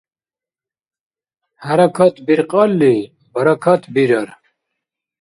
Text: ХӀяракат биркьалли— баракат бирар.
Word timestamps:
ХӀяракат 1.63 2.15
биркьалли— 2.25 2.93
баракат 3.33 3.83
бирар. 3.93 4.29